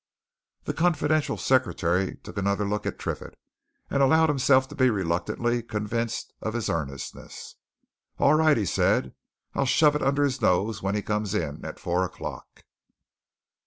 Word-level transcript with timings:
The 0.63 0.73
confidential 0.73 1.37
secretary 1.37 2.17
took 2.23 2.35
another 2.35 2.65
look 2.67 2.87
at 2.87 2.97
Triffitt, 2.97 3.37
and 3.87 4.01
allowed 4.01 4.29
himself 4.29 4.67
to 4.69 4.75
be 4.75 4.89
reluctantly 4.89 5.61
convinced 5.61 6.33
of 6.41 6.55
his 6.55 6.69
earnestness. 6.71 7.57
"All 8.17 8.33
right!" 8.33 8.57
he 8.57 8.65
said. 8.65 9.13
"I'll 9.53 9.67
shove 9.67 9.95
it 9.95 10.01
under 10.01 10.23
his 10.23 10.41
nose 10.41 10.81
when 10.81 10.95
he 10.95 11.03
comes 11.03 11.35
in 11.35 11.63
at 11.63 11.77
four 11.79 12.03
o'clock." 12.03 12.63